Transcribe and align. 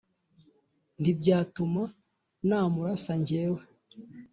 ntibyatuma 1.01 1.81
namurasa 2.47 3.11
njyewe 3.21 3.61